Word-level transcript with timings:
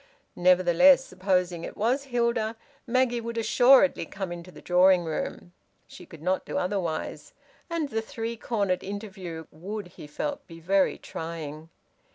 Nevertheless, 0.35 1.05
supposing 1.05 1.63
it 1.63 1.77
was 1.77 2.05
Hilda, 2.05 2.55
Maggie 2.87 3.21
would 3.21 3.37
assuredly 3.37 4.07
come 4.07 4.31
into 4.31 4.49
the 4.51 4.59
drawing 4.59 5.05
room 5.05 5.53
she 5.85 6.07
could 6.07 6.23
not 6.23 6.43
do 6.43 6.57
otherwise 6.57 7.33
and 7.69 7.89
the 7.89 8.01
three 8.01 8.35
cornered 8.35 8.83
interview 8.83 9.45
would, 9.51 9.89
he 9.89 10.07
felt, 10.07 10.47
be 10.47 10.59
very 10.59 10.97
trying. 10.97 11.69